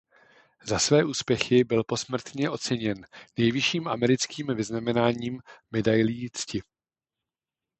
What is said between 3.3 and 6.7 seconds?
nejvyšším americkým vyznamenáním Medailí cti.